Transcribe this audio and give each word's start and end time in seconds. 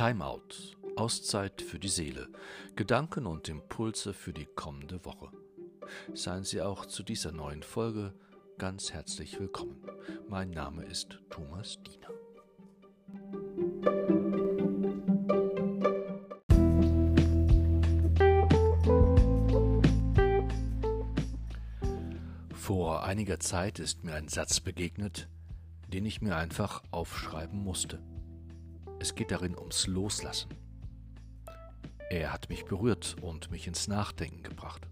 Timeout, 0.00 0.78
Auszeit 0.96 1.60
für 1.60 1.78
die 1.78 1.90
Seele, 1.90 2.30
Gedanken 2.74 3.26
und 3.26 3.50
Impulse 3.50 4.14
für 4.14 4.32
die 4.32 4.46
kommende 4.46 5.04
Woche. 5.04 5.28
Seien 6.14 6.42
Sie 6.42 6.62
auch 6.62 6.86
zu 6.86 7.02
dieser 7.02 7.32
neuen 7.32 7.62
Folge 7.62 8.14
ganz 8.56 8.94
herzlich 8.94 9.38
willkommen. 9.38 9.76
Mein 10.26 10.52
Name 10.52 10.86
ist 10.86 11.20
Thomas 11.28 11.76
Diener. 11.82 12.08
Vor 22.54 23.04
einiger 23.04 23.38
Zeit 23.38 23.78
ist 23.78 24.02
mir 24.02 24.14
ein 24.14 24.28
Satz 24.28 24.60
begegnet, 24.60 25.28
den 25.88 26.06
ich 26.06 26.22
mir 26.22 26.36
einfach 26.36 26.82
aufschreiben 26.90 27.62
musste. 27.62 27.98
Es 29.00 29.14
geht 29.14 29.30
darin 29.30 29.56
ums 29.56 29.86
Loslassen. 29.86 30.50
Er 32.10 32.34
hat 32.34 32.50
mich 32.50 32.66
berührt 32.66 33.16
und 33.22 33.50
mich 33.50 33.66
ins 33.66 33.88
Nachdenken 33.88 34.42
gebracht. 34.42 34.86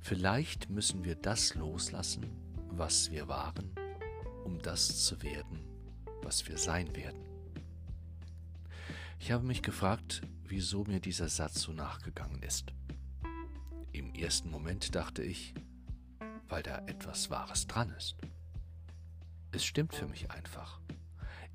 Vielleicht 0.00 0.70
müssen 0.70 1.04
wir 1.04 1.14
das 1.14 1.54
loslassen, 1.54 2.24
was 2.70 3.10
wir 3.10 3.28
waren, 3.28 3.74
um 4.44 4.58
das 4.58 5.04
zu 5.04 5.22
werden, 5.22 5.60
was 6.22 6.48
wir 6.48 6.56
sein 6.56 6.96
werden. 6.96 7.20
Ich 9.18 9.32
habe 9.32 9.44
mich 9.44 9.60
gefragt, 9.60 10.22
wieso 10.44 10.84
mir 10.84 11.00
dieser 11.00 11.28
Satz 11.28 11.60
so 11.60 11.72
nachgegangen 11.72 12.42
ist. 12.42 12.72
Im 13.92 14.14
ersten 14.14 14.50
Moment 14.50 14.94
dachte 14.94 15.22
ich, 15.22 15.52
weil 16.48 16.62
da 16.62 16.78
etwas 16.86 17.28
Wahres 17.28 17.66
dran 17.66 17.90
ist. 17.90 18.16
Es 19.50 19.62
stimmt 19.62 19.94
für 19.94 20.08
mich 20.08 20.30
einfach. 20.30 20.81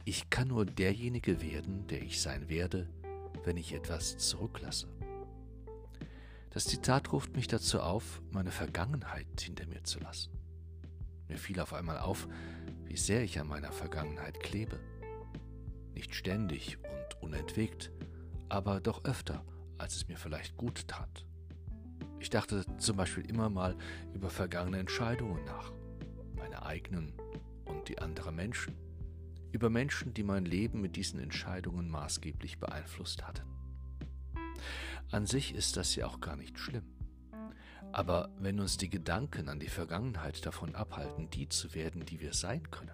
Ich 0.07 0.29
kann 0.29 0.47
nur 0.47 0.65
derjenige 0.65 1.41
werden, 1.41 1.85
der 1.87 2.01
ich 2.01 2.21
sein 2.21 2.47
werde, 2.47 2.87
wenn 3.43 3.57
ich 3.57 3.73
etwas 3.73 4.17
zurücklasse. 4.17 4.87
Das 6.49 6.63
Zitat 6.63 7.11
ruft 7.11 7.35
mich 7.35 7.47
dazu 7.49 7.81
auf, 7.81 8.21
meine 8.31 8.51
Vergangenheit 8.51 9.27
hinter 9.37 9.67
mir 9.67 9.83
zu 9.83 9.99
lassen. 9.99 10.31
Mir 11.27 11.37
fiel 11.37 11.59
auf 11.59 11.73
einmal 11.73 11.97
auf, 11.97 12.29
wie 12.85 12.95
sehr 12.95 13.21
ich 13.21 13.37
an 13.37 13.49
meiner 13.49 13.73
Vergangenheit 13.73 14.39
klebe. 14.39 14.79
Nicht 15.93 16.15
ständig 16.15 16.77
und 16.77 17.21
unentwegt, 17.21 17.91
aber 18.47 18.79
doch 18.79 19.03
öfter, 19.03 19.43
als 19.77 19.97
es 19.97 20.07
mir 20.07 20.15
vielleicht 20.15 20.55
gut 20.55 20.87
tat. 20.87 21.25
Ich 22.21 22.29
dachte 22.29 22.63
zum 22.77 22.95
Beispiel 22.95 23.29
immer 23.29 23.49
mal 23.49 23.75
über 24.13 24.29
vergangene 24.29 24.79
Entscheidungen 24.79 25.43
nach, 25.43 25.73
meine 26.37 26.65
eigenen 26.65 27.11
und 27.65 27.89
die 27.89 27.99
anderer 27.99 28.31
Menschen 28.31 28.86
über 29.57 29.71
Menschen, 29.71 30.13
die 30.13 30.21
mein 30.21 30.45
Leben 30.45 30.81
mit 30.81 30.95
diesen 30.95 31.19
Entscheidungen 31.19 31.89
maßgeblich 31.89 32.59
beeinflusst 32.59 33.25
hatten. 33.25 33.41
An 35.09 35.25
sich 35.25 35.55
ist 35.55 35.77
das 35.77 35.95
ja 35.95 36.05
auch 36.05 36.21
gar 36.21 36.35
nicht 36.35 36.59
schlimm. 36.59 36.85
Aber 37.91 38.29
wenn 38.37 38.59
uns 38.59 38.77
die 38.77 38.91
Gedanken 38.91 39.49
an 39.49 39.59
die 39.59 39.67
Vergangenheit 39.67 40.45
davon 40.45 40.75
abhalten, 40.75 41.31
die 41.31 41.49
zu 41.49 41.73
werden, 41.73 42.05
die 42.05 42.19
wir 42.19 42.33
sein 42.33 42.69
können, 42.69 42.91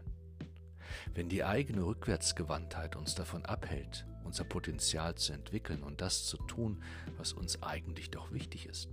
wenn 1.14 1.28
die 1.28 1.44
eigene 1.44 1.86
Rückwärtsgewandtheit 1.86 2.96
uns 2.96 3.14
davon 3.14 3.44
abhält, 3.44 4.06
unser 4.24 4.46
Potenzial 4.46 5.16
zu 5.16 5.34
entwickeln 5.34 5.84
und 5.84 6.00
das 6.00 6.26
zu 6.26 6.38
tun, 6.38 6.82
was 7.18 7.34
uns 7.34 7.62
eigentlich 7.62 8.10
doch 8.10 8.32
wichtig 8.32 8.68
ist, 8.68 8.88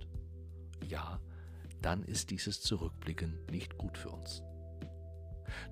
ja, 0.85 1.21
dann 1.81 2.03
ist 2.03 2.31
dieses 2.31 2.59
Zurückblicken 2.59 3.39
nicht 3.49 3.77
gut 3.77 3.97
für 3.97 4.09
uns. 4.09 4.43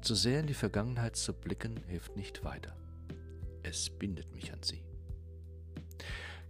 Zu 0.01 0.15
sehr 0.15 0.39
in 0.39 0.47
die 0.47 0.53
Vergangenheit 0.53 1.15
zu 1.15 1.33
blicken, 1.33 1.77
hilft 1.87 2.15
nicht 2.15 2.43
weiter. 2.43 2.75
Es 3.63 3.89
bindet 3.89 4.33
mich 4.33 4.51
an 4.53 4.63
sie. 4.63 4.83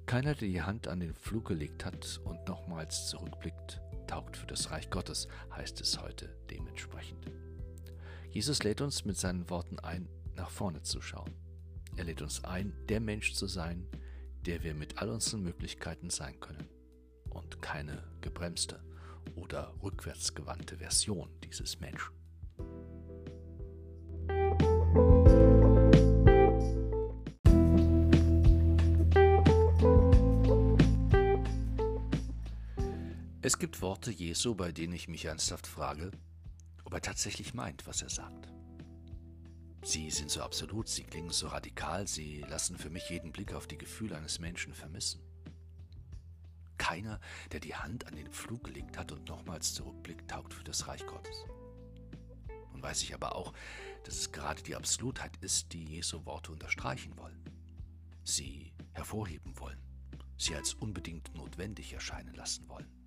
Keiner, 0.06 0.34
der 0.34 0.48
die 0.48 0.62
Hand 0.62 0.88
an 0.88 1.00
den 1.00 1.14
Flug 1.14 1.48
gelegt 1.50 1.86
hat 1.86 2.20
und 2.24 2.48
nochmals 2.48 3.10
zurückblickt, 3.10 3.82
taugt 4.08 4.38
für 4.38 4.48
das 4.48 4.72
Reich 4.72 4.90
Gottes, 4.90 5.28
heißt 5.52 5.82
es 5.82 6.02
heute 6.02 6.36
dementsprechend. 6.50 7.32
Jesus 8.32 8.64
lädt 8.64 8.82
uns 8.82 9.06
mit 9.06 9.18
seinen 9.18 9.50
Worten 9.50 9.80
ein, 9.80 10.08
nach 10.36 10.50
vorne 10.50 10.82
zu 10.82 11.02
schauen. 11.02 11.34
Er 11.96 12.06
lädt 12.06 12.22
uns 12.22 12.44
ein, 12.44 12.74
der 12.88 13.00
Mensch 13.00 13.34
zu 13.34 13.48
sein, 13.48 13.88
der 14.46 14.64
wir 14.64 14.74
mit 14.74 15.00
all 15.00 15.10
unseren 15.10 15.44
Möglichkeiten 15.44 16.10
sein 16.10 16.40
können 16.40 16.70
und 17.30 17.62
keine 17.62 18.04
gebremste 18.22 18.80
oder 19.36 19.74
rückwärtsgewandte 19.84 20.78
Version 20.78 21.30
dieses 21.44 21.80
Menschen. 21.80 22.14
Es 33.50 33.58
gibt 33.58 33.82
Worte 33.82 34.12
Jesu, 34.12 34.54
bei 34.54 34.72
denen 34.72 34.94
ich 34.94 35.08
mich 35.08 35.26
ernsthaft 35.26 35.66
frage, 35.66 36.12
ob 36.86 36.94
er 36.94 37.02
tatsächlich 37.02 37.56
meint, 37.56 37.88
was 37.88 38.04
er 38.04 38.10
sagt. 38.12 38.54
Sie 39.82 40.12
sind 40.12 40.30
so 40.30 40.44
absolut, 40.44 40.88
sie 40.88 41.04
klingen 41.04 41.32
so 41.32 41.48
radikal, 41.48 42.06
sie 42.06 42.42
lassen 42.42 42.78
für 42.78 42.92
mich 42.92 43.10
jeden 43.10 43.32
Blick 43.32 43.56
auf 43.56 43.66
die 43.66 43.80
Gefühle 43.80 44.16
eines 44.16 44.38
Menschen 44.38 44.76
vermissen. 44.76 45.24
Keiner, 46.78 47.20
der 47.52 47.60
die 47.60 47.74
Hand 47.74 48.06
an 48.06 48.18
den 48.18 48.32
Flug 48.32 48.66
gelegt 48.66 49.00
hat 49.00 49.12
und 49.12 49.28
nochmals 49.28 49.74
zurückblickt, 49.74 50.30
taugt 50.30 50.54
für 50.54 50.64
das 50.64 50.88
Reich 50.88 51.04
Gottes. 51.08 51.44
Nun 52.72 52.84
weiß 52.84 53.02
ich 53.02 53.16
aber 53.16 53.36
auch, 53.36 53.52
dass 54.04 54.16
es 54.16 54.32
gerade 54.32 54.62
die 54.62 54.76
Absolutheit 54.76 55.36
ist, 55.42 55.74
die 55.74 55.86
Jesu 55.86 56.24
Worte 56.24 56.52
unterstreichen 56.52 57.18
wollen, 57.18 57.44
sie 58.24 58.76
hervorheben 58.94 59.58
wollen, 59.58 59.82
sie 60.38 60.54
als 60.54 60.76
unbedingt 60.76 61.34
notwendig 61.34 61.94
erscheinen 61.94 62.36
lassen 62.36 62.70
wollen. 62.70 62.99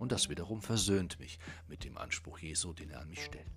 Und 0.00 0.12
das 0.12 0.30
wiederum 0.30 0.62
versöhnt 0.62 1.20
mich 1.20 1.38
mit 1.68 1.84
dem 1.84 1.98
Anspruch 1.98 2.38
Jesu, 2.38 2.72
den 2.72 2.88
er 2.88 3.02
an 3.02 3.10
mich 3.10 3.22
stellt. 3.22 3.52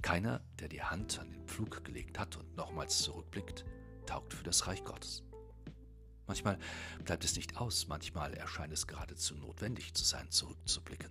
Keiner, 0.00 0.44
der 0.60 0.68
die 0.68 0.80
Hand 0.80 1.18
an 1.18 1.32
den 1.32 1.44
Pflug 1.48 1.84
gelegt 1.84 2.20
hat 2.20 2.36
und 2.36 2.56
nochmals 2.56 2.98
zurückblickt, 2.98 3.64
taugt 4.06 4.32
für 4.32 4.44
das 4.44 4.68
Reich 4.68 4.84
Gottes. 4.84 5.24
Manchmal 6.28 6.60
bleibt 7.04 7.24
es 7.24 7.34
nicht 7.34 7.56
aus, 7.56 7.88
manchmal 7.88 8.32
erscheint 8.34 8.72
es 8.72 8.86
geradezu 8.86 9.34
notwendig 9.34 9.92
zu 9.92 10.04
sein, 10.04 10.30
zurückzublicken, 10.30 11.10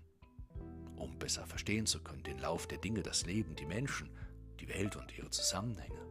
um 0.96 1.20
besser 1.20 1.46
verstehen 1.46 1.86
zu 1.86 2.02
können 2.02 2.24
den 2.24 2.40
Lauf 2.40 2.68
der 2.68 2.78
Dinge, 2.78 3.04
das 3.04 3.26
Leben, 3.26 3.58
die 3.58 3.66
Menschen, 3.66 4.10
die 4.62 4.70
Welt 4.70 4.96
und 4.96 5.18
ihre 5.18 5.32
Zusammenhänge, 5.32 6.02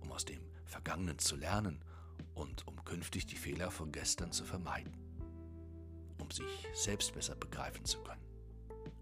um 0.00 0.10
aus 0.10 0.24
dem 0.24 0.40
Vergangenen 0.64 1.18
zu 1.18 1.36
lernen 1.36 1.84
und 2.32 2.66
um 2.66 2.82
künftig 2.82 3.26
die 3.26 3.36
Fehler 3.36 3.70
von 3.70 3.92
gestern 3.92 4.32
zu 4.32 4.46
vermeiden 4.46 5.01
um 6.22 6.30
sich 6.30 6.68
selbst 6.72 7.12
besser 7.14 7.34
begreifen 7.34 7.84
zu 7.84 7.98
können, 8.02 8.22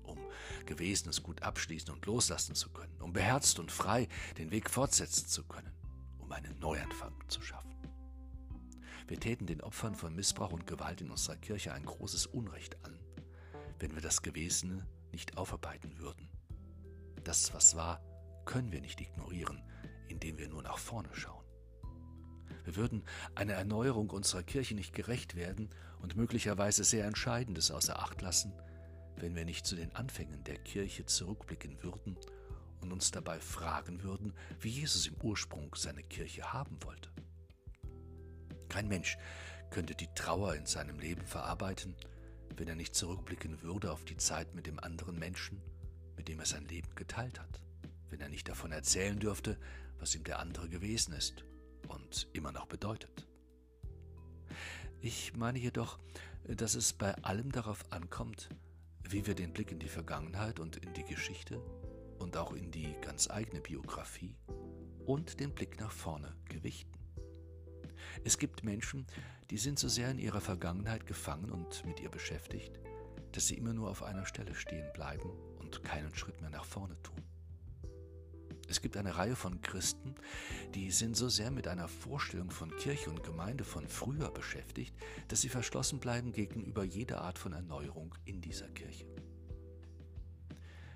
um 0.03 0.19
Gewesenes 0.64 1.22
gut 1.22 1.42
abschließen 1.42 1.92
und 1.92 2.06
loslassen 2.06 2.54
zu 2.54 2.70
können, 2.70 3.00
um 3.00 3.12
beherzt 3.12 3.58
und 3.58 3.70
frei 3.70 4.08
den 4.38 4.50
Weg 4.50 4.70
fortsetzen 4.70 5.28
zu 5.28 5.44
können, 5.44 5.72
um 6.19 6.32
einen 6.32 6.59
Neuanfang 6.59 7.14
zu 7.28 7.42
schaffen. 7.42 7.76
Wir 9.06 9.20
täten 9.20 9.47
den 9.47 9.60
Opfern 9.60 9.94
von 9.94 10.14
Missbrauch 10.14 10.53
und 10.53 10.66
Gewalt 10.66 11.00
in 11.00 11.10
unserer 11.10 11.36
Kirche 11.36 11.75
ein 11.75 11.84
großes 11.84 12.26
Unrecht 12.26 12.82
an, 12.84 12.98
wenn 13.78 13.94
wir 13.94 14.03
das 14.03 14.22
Gewesene 14.22 14.86
nicht 15.12 15.36
aufarbeiten 15.36 15.98
würden. 15.98 16.30
Das, 17.25 17.53
was 17.53 17.76
war, 17.76 18.00
können 18.47 18.72
wir 18.72 18.80
nicht 18.80 19.00
ignorieren, 19.00 19.62
indem 20.09 20.38
wir 20.38 20.48
nur 20.48 20.62
nach 20.62 20.78
vorne 20.78 21.10
schauen. 21.12 21.39
Wir 22.70 22.76
würden 22.76 23.03
einer 23.34 23.54
Erneuerung 23.54 24.10
unserer 24.10 24.44
Kirche 24.44 24.76
nicht 24.76 24.94
gerecht 24.94 25.34
werden 25.34 25.70
und 26.03 26.14
möglicherweise 26.14 26.84
sehr 26.84 27.04
Entscheidendes 27.04 27.72
außer 27.72 27.98
Acht 27.98 28.22
lassen, 28.22 28.53
wenn 29.16 29.34
wir 29.34 29.44
nicht 29.44 29.66
zu 29.66 29.75
den 29.75 29.92
Anfängen 29.97 30.44
der 30.44 30.56
Kirche 30.56 31.04
zurückblicken 31.04 31.82
würden 31.82 32.16
und 32.80 32.92
uns 32.92 33.10
dabei 33.10 33.41
fragen 33.41 34.04
würden, 34.04 34.34
wie 34.60 34.68
Jesus 34.68 35.09
im 35.09 35.16
Ursprung 35.21 35.74
seine 35.74 36.04
Kirche 36.04 36.53
haben 36.53 36.78
wollte. 36.84 37.10
Kein 38.68 38.86
Mensch 38.86 39.18
könnte 39.71 39.97
die 39.97 40.15
Trauer 40.15 40.54
in 40.54 40.66
seinem 40.66 41.00
Leben 41.00 41.27
verarbeiten, 41.27 41.97
wenn 42.56 42.68
er 42.68 42.77
nicht 42.77 42.94
zurückblicken 42.94 43.62
würde 43.62 43.91
auf 43.91 44.04
die 44.04 44.16
Zeit 44.16 44.54
mit 44.54 44.68
dem 44.68 44.78
anderen 44.78 45.18
Menschen, 45.18 45.60
mit 46.16 46.28
dem 46.28 46.39
er 46.39 46.47
sein 46.47 46.68
Leben 46.68 46.94
geteilt 46.94 47.41
hat, 47.41 47.60
wenn 48.10 48.21
er 48.21 48.28
nicht 48.28 48.48
davon 48.48 48.71
erzählen 48.71 49.18
dürfte, 49.18 49.59
was 49.98 50.15
ihm 50.15 50.22
der 50.22 50.39
andere 50.39 50.68
gewesen 50.68 51.15
ist 51.15 51.44
und 51.91 52.28
immer 52.33 52.53
noch 52.53 52.66
bedeutet. 52.66 53.27
Ich 55.01 55.34
meine 55.34 55.59
jedoch, 55.59 55.98
dass 56.45 56.75
es 56.75 56.92
bei 56.92 57.15
allem 57.22 57.53
darauf 57.53 57.91
ankommt, 57.92 58.48
wie 59.09 59.27
wir 59.27 59.34
den 59.34 59.53
Blick 59.53 59.72
in 59.72 59.78
die 59.78 59.89
Vergangenheit 59.89 60.60
und 60.60 60.77
in 60.77 60.92
die 60.95 61.04
Geschichte 61.04 61.59
und 62.19 62.37
auch 62.37 62.53
in 62.53 62.71
die 62.71 62.95
ganz 63.01 63.31
eigene 63.31 63.60
Biografie 63.60 64.37
und 65.07 65.41
den 65.41 65.54
Blick 65.54 65.81
nach 65.81 65.91
vorne 65.91 66.34
gewichten. 66.48 66.98
Es 68.25 68.39
gibt 68.39 68.65
Menschen, 68.65 69.07
die 69.51 69.59
sind 69.59 69.78
so 69.78 69.89
sehr 69.89 70.10
in 70.10 70.19
ihrer 70.19 70.41
Vergangenheit 70.41 71.07
gefangen 71.07 71.51
und 71.51 71.84
mit 71.84 72.01
ihr 72.01 72.10
beschäftigt, 72.10 72.78
dass 73.33 73.47
sie 73.47 73.57
immer 73.57 73.72
nur 73.72 73.91
auf 73.91 74.03
einer 74.03 74.27
Stelle 74.27 74.54
stehen 74.54 74.92
bleiben 74.92 75.31
und 75.59 75.83
keinen 75.83 76.15
Schritt 76.15 76.41
mehr 76.41 76.51
nach 76.51 76.65
vorne 76.65 77.01
tun. 77.03 77.22
Es 78.70 78.80
gibt 78.80 78.96
eine 78.96 79.16
Reihe 79.16 79.34
von 79.34 79.60
Christen, 79.62 80.14
die 80.76 80.92
sind 80.92 81.16
so 81.16 81.28
sehr 81.28 81.50
mit 81.50 81.66
einer 81.66 81.88
Vorstellung 81.88 82.52
von 82.52 82.70
Kirche 82.76 83.10
und 83.10 83.24
Gemeinde 83.24 83.64
von 83.64 83.88
früher 83.88 84.30
beschäftigt, 84.30 84.94
dass 85.26 85.40
sie 85.40 85.48
verschlossen 85.48 85.98
bleiben 85.98 86.30
gegenüber 86.30 86.84
jeder 86.84 87.22
Art 87.22 87.36
von 87.36 87.52
Erneuerung 87.52 88.14
in 88.26 88.40
dieser 88.40 88.68
Kirche. 88.68 89.06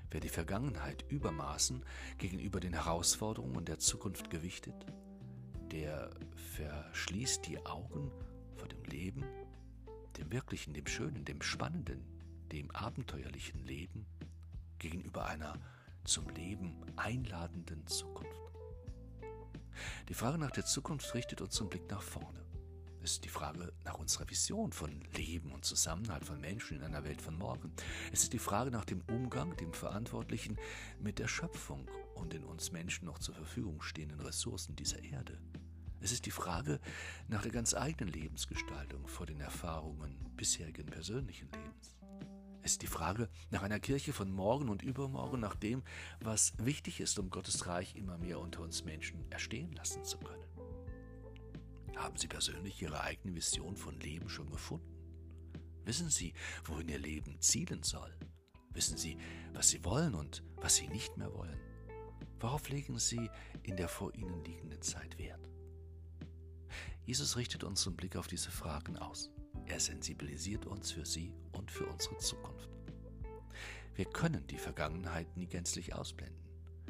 Wer 0.08 0.20
die 0.20 0.28
Vergangenheit 0.28 1.04
übermaßen 1.08 1.84
gegenüber 2.16 2.60
den 2.60 2.74
Herausforderungen 2.74 3.64
der 3.64 3.80
Zukunft 3.80 4.30
gewichtet, 4.30 4.86
der 5.72 6.10
verschließt 6.54 7.44
die 7.48 7.58
Augen 7.66 8.12
vor 8.54 8.68
dem 8.68 8.84
Leben, 8.84 9.24
dem 10.16 10.30
Wirklichen, 10.30 10.74
dem 10.74 10.86
Schönen, 10.86 11.24
dem 11.24 11.42
Spannenden, 11.42 12.04
dem 12.52 12.70
abenteuerlichen 12.70 13.64
Leben 13.64 14.06
gegenüber 14.78 15.26
einer 15.26 15.58
zum 16.04 16.28
Leben 16.30 16.84
einladenden 16.96 17.86
Zukunft. 17.86 18.30
Die 20.08 20.14
Frage 20.14 20.38
nach 20.38 20.50
der 20.50 20.64
Zukunft 20.64 21.14
richtet 21.14 21.40
unseren 21.40 21.68
Blick 21.68 21.90
nach 21.90 22.02
vorne. 22.02 22.44
Es 23.02 23.12
ist 23.12 23.24
die 23.24 23.28
Frage 23.28 23.70
nach 23.84 23.98
unserer 23.98 24.28
Vision 24.30 24.72
von 24.72 25.02
Leben 25.14 25.52
und 25.52 25.66
Zusammenhalt 25.66 26.24
von 26.24 26.40
Menschen 26.40 26.78
in 26.78 26.84
einer 26.84 27.04
Welt 27.04 27.20
von 27.20 27.36
morgen. 27.36 27.70
Es 28.12 28.22
ist 28.22 28.32
die 28.32 28.38
Frage 28.38 28.70
nach 28.70 28.86
dem 28.86 29.02
Umgang, 29.08 29.54
dem 29.58 29.74
Verantwortlichen 29.74 30.56
mit 30.98 31.18
der 31.18 31.28
Schöpfung 31.28 31.86
und 32.14 32.32
den 32.32 32.44
uns 32.44 32.72
Menschen 32.72 33.04
noch 33.04 33.18
zur 33.18 33.34
Verfügung 33.34 33.82
stehenden 33.82 34.20
Ressourcen 34.20 34.74
dieser 34.74 35.04
Erde. 35.04 35.38
Es 36.00 36.12
ist 36.12 36.24
die 36.24 36.30
Frage 36.30 36.80
nach 37.28 37.42
der 37.42 37.52
ganz 37.52 37.74
eigenen 37.74 38.12
Lebensgestaltung 38.12 39.06
vor 39.06 39.26
den 39.26 39.40
Erfahrungen 39.40 40.16
bisherigen 40.36 40.86
persönlichen 40.86 41.50
Lebens. 41.50 41.94
Ist 42.64 42.80
die 42.80 42.86
Frage 42.86 43.28
nach 43.50 43.62
einer 43.62 43.78
Kirche 43.78 44.14
von 44.14 44.32
morgen 44.32 44.70
und 44.70 44.82
übermorgen, 44.82 45.38
nach 45.38 45.54
dem, 45.54 45.82
was 46.20 46.54
wichtig 46.56 46.98
ist, 46.98 47.18
um 47.18 47.28
Gottes 47.28 47.66
Reich 47.66 47.94
immer 47.94 48.16
mehr 48.16 48.40
unter 48.40 48.62
uns 48.62 48.84
Menschen 48.84 49.30
erstehen 49.30 49.70
lassen 49.72 50.02
zu 50.02 50.16
können. 50.16 50.48
Haben 51.94 52.16
Sie 52.16 52.26
persönlich 52.26 52.80
Ihre 52.80 53.02
eigene 53.02 53.34
Vision 53.34 53.76
von 53.76 54.00
Leben 54.00 54.30
schon 54.30 54.50
gefunden? 54.50 54.96
Wissen 55.84 56.08
Sie, 56.08 56.32
wohin 56.64 56.88
Ihr 56.88 56.98
Leben 56.98 57.38
zielen 57.38 57.82
soll? 57.82 58.16
Wissen 58.70 58.96
Sie, 58.96 59.18
was 59.52 59.68
Sie 59.68 59.84
wollen 59.84 60.14
und 60.14 60.42
was 60.56 60.76
Sie 60.76 60.88
nicht 60.88 61.18
mehr 61.18 61.34
wollen? 61.34 61.60
Worauf 62.40 62.70
legen 62.70 62.98
Sie 62.98 63.28
in 63.62 63.76
der 63.76 63.88
vor 63.88 64.14
Ihnen 64.14 64.42
liegenden 64.42 64.80
Zeit 64.80 65.18
Wert? 65.18 65.50
Jesus 67.04 67.36
richtet 67.36 67.62
unseren 67.62 67.94
Blick 67.94 68.16
auf 68.16 68.26
diese 68.26 68.50
Fragen 68.50 68.96
aus. 68.96 69.30
Er 69.66 69.80
sensibilisiert 69.80 70.66
uns 70.66 70.92
für 70.92 71.06
sie 71.06 71.32
und 71.52 71.70
für 71.70 71.86
unsere 71.86 72.18
Zukunft. 72.18 72.68
Wir 73.94 74.06
können 74.06 74.46
die 74.48 74.58
Vergangenheit 74.58 75.36
nie 75.36 75.46
gänzlich 75.46 75.94
ausblenden. 75.94 76.44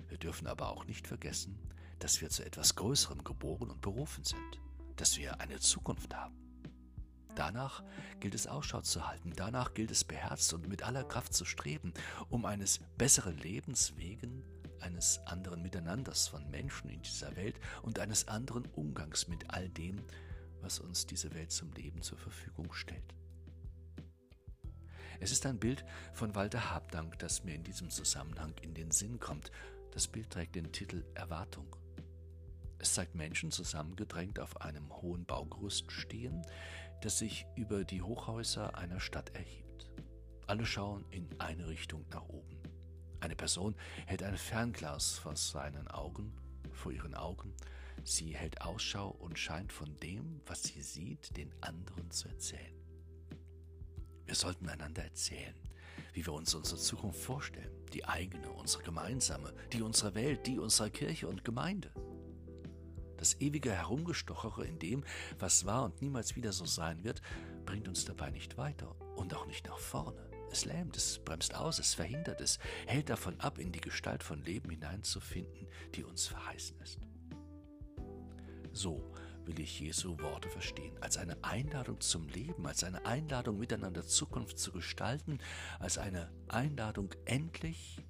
Wir 0.08 0.18
dürfen 0.18 0.46
aber 0.46 0.70
auch 0.70 0.86
nicht 0.86 1.06
vergessen, 1.06 1.58
dass 1.98 2.20
wir 2.20 2.30
zu 2.30 2.44
etwas 2.44 2.74
Größerem 2.74 3.22
geboren 3.24 3.70
und 3.70 3.80
berufen 3.80 4.24
sind, 4.24 4.60
dass 4.96 5.18
wir 5.18 5.40
eine 5.40 5.60
Zukunft 5.60 6.14
haben. 6.14 6.34
Danach 7.34 7.82
gilt 8.20 8.34
es 8.34 8.46
Ausschau 8.46 8.80
zu 8.80 9.06
halten, 9.06 9.32
danach 9.34 9.74
gilt 9.74 9.90
es 9.90 10.04
beherzt 10.04 10.52
und 10.54 10.68
mit 10.68 10.84
aller 10.84 11.04
Kraft 11.04 11.34
zu 11.34 11.44
streben, 11.44 11.92
um 12.28 12.44
eines 12.44 12.80
besseren 12.96 13.36
Lebens 13.38 13.96
wegen, 13.96 14.44
eines 14.80 15.18
anderen 15.26 15.62
Miteinanders 15.62 16.28
von 16.28 16.48
Menschen 16.50 16.90
in 16.90 17.02
dieser 17.02 17.34
Welt 17.36 17.58
und 17.82 17.98
eines 17.98 18.28
anderen 18.28 18.66
Umgangs 18.66 19.28
mit 19.28 19.50
all 19.50 19.68
dem, 19.68 20.04
was 20.64 20.80
uns 20.80 21.06
diese 21.06 21.34
Welt 21.34 21.52
zum 21.52 21.70
Leben 21.72 22.00
zur 22.00 22.16
Verfügung 22.16 22.72
stellt. 22.72 23.14
Es 25.20 25.30
ist 25.30 25.44
ein 25.46 25.58
Bild 25.58 25.84
von 26.12 26.34
Walter 26.34 26.70
Habdank, 26.70 27.18
das 27.18 27.44
mir 27.44 27.54
in 27.54 27.62
diesem 27.62 27.90
Zusammenhang 27.90 28.54
in 28.62 28.74
den 28.74 28.90
Sinn 28.90 29.20
kommt. 29.20 29.52
Das 29.92 30.08
Bild 30.08 30.30
trägt 30.30 30.54
den 30.54 30.72
Titel 30.72 31.04
Erwartung. 31.14 31.76
Es 32.78 32.94
zeigt 32.94 33.14
Menschen 33.14 33.50
zusammengedrängt 33.50 34.40
auf 34.40 34.60
einem 34.62 34.90
hohen 35.02 35.24
Baugerüst 35.24 35.92
stehen, 35.92 36.42
das 37.02 37.18
sich 37.18 37.46
über 37.54 37.84
die 37.84 38.02
Hochhäuser 38.02 38.76
einer 38.76 39.00
Stadt 39.00 39.34
erhebt. 39.34 39.90
Alle 40.46 40.66
schauen 40.66 41.04
in 41.10 41.28
eine 41.38 41.68
Richtung 41.68 42.04
nach 42.10 42.28
oben. 42.28 42.58
Eine 43.20 43.36
Person 43.36 43.76
hält 44.06 44.22
ein 44.22 44.36
Fernglas 44.36 45.12
vor 45.12 45.36
seinen 45.36 45.88
Augen, 45.88 46.34
vor 46.72 46.92
ihren 46.92 47.14
Augen 47.14 47.54
Sie 48.06 48.36
hält 48.36 48.60
Ausschau 48.60 49.08
und 49.08 49.38
scheint 49.38 49.72
von 49.72 49.96
dem, 50.00 50.42
was 50.44 50.62
sie 50.62 50.82
sieht, 50.82 51.34
den 51.38 51.50
anderen 51.62 52.10
zu 52.10 52.28
erzählen. 52.28 52.74
Wir 54.26 54.34
sollten 54.34 54.68
einander 54.68 55.02
erzählen, 55.02 55.54
wie 56.12 56.26
wir 56.26 56.34
uns 56.34 56.54
unsere 56.54 56.78
Zukunft 56.78 57.20
vorstellen, 57.20 57.72
die 57.94 58.04
eigene, 58.04 58.50
unsere 58.50 58.82
gemeinsame, 58.82 59.54
die 59.72 59.80
unserer 59.80 60.14
Welt, 60.14 60.46
die 60.46 60.58
unserer 60.58 60.90
Kirche 60.90 61.28
und 61.28 61.44
Gemeinde. 61.44 61.92
Das 63.16 63.40
ewige 63.40 63.72
Herumgestochere 63.72 64.66
in 64.66 64.78
dem, 64.78 65.02
was 65.38 65.64
war 65.64 65.84
und 65.84 66.02
niemals 66.02 66.36
wieder 66.36 66.52
so 66.52 66.66
sein 66.66 67.04
wird, 67.04 67.22
bringt 67.64 67.88
uns 67.88 68.04
dabei 68.04 68.28
nicht 68.28 68.58
weiter 68.58 68.94
und 69.16 69.32
auch 69.32 69.46
nicht 69.46 69.66
nach 69.66 69.78
vorne. 69.78 70.30
Es 70.50 70.66
lähmt, 70.66 70.94
es 70.98 71.20
bremst 71.24 71.54
aus, 71.54 71.78
es 71.78 71.94
verhindert 71.94 72.42
es, 72.42 72.58
hält 72.86 73.08
davon 73.08 73.40
ab, 73.40 73.58
in 73.58 73.72
die 73.72 73.80
Gestalt 73.80 74.22
von 74.22 74.44
Leben 74.44 74.68
hineinzufinden, 74.68 75.68
die 75.94 76.04
uns 76.04 76.26
verheißen 76.26 76.78
ist. 76.82 76.98
So 78.74 79.00
will 79.44 79.60
ich 79.60 79.78
Jesu 79.78 80.18
Worte 80.18 80.48
verstehen, 80.48 80.96
als 81.00 81.16
eine 81.16 81.42
Einladung 81.44 82.00
zum 82.00 82.28
Leben, 82.28 82.66
als 82.66 82.82
eine 82.82 83.06
Einladung 83.06 83.56
miteinander 83.56 84.04
Zukunft 84.04 84.58
zu 84.58 84.72
gestalten, 84.72 85.38
als 85.78 85.96
eine 85.96 86.32
Einladung 86.48 87.14
endlich 87.24 88.02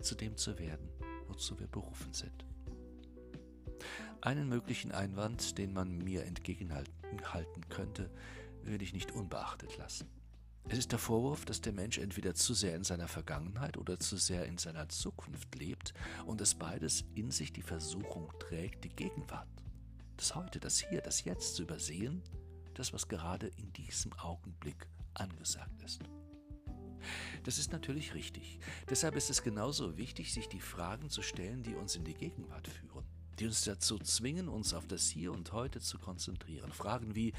zu 0.00 0.16
dem 0.16 0.36
zu 0.36 0.58
werden, 0.58 0.88
wozu 1.28 1.60
wir 1.60 1.68
berufen 1.68 2.12
sind. 2.12 2.44
Einen 4.20 4.48
möglichen 4.48 4.90
Einwand, 4.90 5.58
den 5.58 5.72
man 5.72 5.96
mir 5.96 6.24
entgegenhalten 6.24 7.68
könnte, 7.68 8.10
will 8.64 8.82
ich 8.82 8.92
nicht 8.92 9.12
unbeachtet 9.12 9.78
lassen. 9.78 10.08
Es 10.68 10.78
ist 10.78 10.92
der 10.92 10.98
Vorwurf, 10.98 11.44
dass 11.44 11.60
der 11.60 11.72
Mensch 11.72 11.98
entweder 11.98 12.34
zu 12.34 12.52
sehr 12.52 12.74
in 12.74 12.84
seiner 12.84 13.08
Vergangenheit 13.08 13.78
oder 13.78 13.98
zu 14.00 14.16
sehr 14.16 14.44
in 14.44 14.58
seiner 14.58 14.88
Zukunft 14.88 15.54
lebt 15.54 15.94
und 16.26 16.40
es 16.40 16.54
beides 16.54 17.04
in 17.14 17.30
sich 17.30 17.52
die 17.52 17.62
Versuchung 17.62 18.30
trägt, 18.40 18.84
die 18.84 18.90
Gegenwart 18.90 19.48
das 20.20 20.34
Heute, 20.34 20.60
das 20.60 20.78
Hier, 20.78 21.00
das 21.00 21.24
Jetzt 21.24 21.54
zu 21.54 21.62
übersehen, 21.62 22.22
das, 22.74 22.92
was 22.92 23.08
gerade 23.08 23.46
in 23.56 23.72
diesem 23.72 24.12
Augenblick 24.12 24.86
angesagt 25.14 25.82
ist. 25.82 26.02
Das 27.44 27.56
ist 27.56 27.72
natürlich 27.72 28.12
richtig. 28.12 28.60
Deshalb 28.90 29.16
ist 29.16 29.30
es 29.30 29.42
genauso 29.42 29.96
wichtig, 29.96 30.34
sich 30.34 30.46
die 30.46 30.60
Fragen 30.60 31.08
zu 31.08 31.22
stellen, 31.22 31.62
die 31.62 31.74
uns 31.74 31.96
in 31.96 32.04
die 32.04 32.12
Gegenwart 32.12 32.68
führen, 32.68 33.06
die 33.38 33.46
uns 33.46 33.64
dazu 33.64 33.98
zwingen, 33.98 34.50
uns 34.50 34.74
auf 34.74 34.86
das 34.86 35.08
Hier 35.08 35.32
und 35.32 35.52
Heute 35.52 35.80
zu 35.80 35.98
konzentrieren. 35.98 36.70
Fragen 36.70 37.14
wie, 37.16 37.32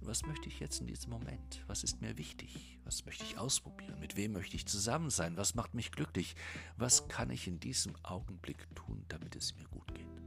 was 0.00 0.22
möchte 0.22 0.48
ich 0.48 0.60
jetzt 0.60 0.80
in 0.80 0.86
diesem 0.86 1.10
Moment? 1.10 1.62
Was 1.66 1.84
ist 1.84 2.00
mir 2.00 2.16
wichtig? 2.16 2.78
Was 2.84 3.04
möchte 3.04 3.24
ich 3.24 3.36
ausprobieren? 3.36 4.00
Mit 4.00 4.16
wem 4.16 4.32
möchte 4.32 4.56
ich 4.56 4.64
zusammen 4.64 5.10
sein? 5.10 5.36
Was 5.36 5.54
macht 5.54 5.74
mich 5.74 5.92
glücklich? 5.92 6.36
Was 6.78 7.06
kann 7.08 7.28
ich 7.28 7.46
in 7.46 7.60
diesem 7.60 7.92
Augenblick 8.02 8.66
tun, 8.74 9.04
damit 9.08 9.36
es 9.36 9.54
mir 9.56 9.68
gut 9.68 9.94
geht? 9.94 10.17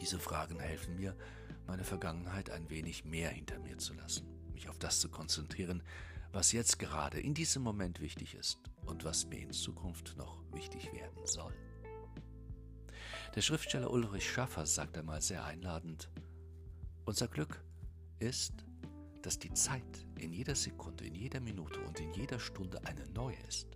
Diese 0.00 0.18
Fragen 0.18 0.60
helfen 0.60 0.96
mir, 0.96 1.16
meine 1.66 1.84
Vergangenheit 1.84 2.50
ein 2.50 2.70
wenig 2.70 3.04
mehr 3.04 3.30
hinter 3.30 3.58
mir 3.58 3.78
zu 3.78 3.94
lassen, 3.94 4.26
mich 4.52 4.68
auf 4.68 4.78
das 4.78 5.00
zu 5.00 5.08
konzentrieren, 5.08 5.82
was 6.32 6.52
jetzt 6.52 6.78
gerade 6.78 7.18
in 7.20 7.34
diesem 7.34 7.62
Moment 7.62 8.00
wichtig 8.00 8.34
ist 8.34 8.58
und 8.84 9.04
was 9.04 9.26
mir 9.26 9.40
in 9.40 9.52
Zukunft 9.52 10.16
noch 10.16 10.42
wichtig 10.52 10.92
werden 10.92 11.24
soll. 11.24 11.54
Der 13.34 13.40
Schriftsteller 13.40 13.90
Ulrich 13.90 14.30
Schaffer 14.30 14.66
sagt 14.66 14.96
einmal 14.96 15.20
sehr 15.20 15.44
einladend, 15.44 16.10
unser 17.04 17.28
Glück 17.28 17.62
ist, 18.18 18.52
dass 19.22 19.38
die 19.38 19.52
Zeit 19.54 20.06
in 20.18 20.32
jeder 20.32 20.54
Sekunde, 20.54 21.04
in 21.04 21.14
jeder 21.14 21.40
Minute 21.40 21.80
und 21.80 21.98
in 22.00 22.12
jeder 22.12 22.38
Stunde 22.38 22.84
eine 22.84 23.06
neue 23.08 23.38
ist. 23.48 23.68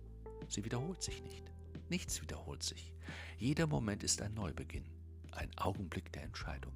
Sie 0.47 0.63
wiederholt 0.63 1.01
sich 1.01 1.21
nicht. 1.23 1.51
Nichts 1.89 2.21
wiederholt 2.21 2.63
sich. 2.63 2.93
Jeder 3.37 3.67
Moment 3.67 4.03
ist 4.03 4.21
ein 4.21 4.33
Neubeginn 4.33 4.85
ein 5.31 5.49
Augenblick 5.57 6.11
der 6.13 6.23
Entscheidung. 6.23 6.73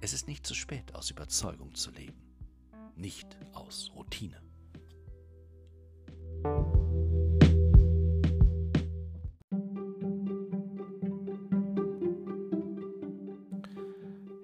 Es 0.00 0.12
ist 0.12 0.28
nicht 0.28 0.46
zu 0.46 0.54
spät, 0.54 0.94
aus 0.94 1.10
Überzeugung 1.10 1.74
zu 1.74 1.90
leben, 1.90 2.20
nicht 2.96 3.38
aus 3.52 3.90
Routine. 3.94 4.40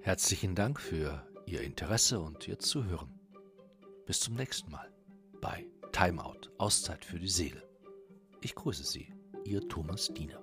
Herzlichen 0.01 0.55
Dank 0.55 0.79
für 0.79 1.25
Ihr 1.45 1.61
Interesse 1.61 2.19
und 2.19 2.47
Ihr 2.47 2.59
Zuhören. 2.59 3.19
Bis 4.05 4.19
zum 4.19 4.35
nächsten 4.35 4.71
Mal 4.71 4.91
bei 5.39 5.65
Timeout, 5.91 6.49
Auszeit 6.57 7.05
für 7.05 7.19
die 7.19 7.29
Seele. 7.29 7.63
Ich 8.41 8.55
grüße 8.55 8.83
Sie, 8.83 9.13
Ihr 9.45 9.67
Thomas 9.69 10.07
Diener. 10.13 10.41